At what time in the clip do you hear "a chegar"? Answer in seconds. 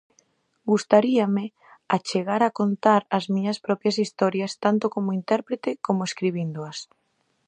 1.93-2.41